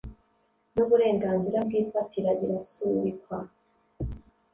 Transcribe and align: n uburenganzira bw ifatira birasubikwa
n 0.73 0.75
uburenganzira 0.83 1.57
bw 1.67 1.71
ifatira 1.81 2.29
birasubikwa 2.39 3.37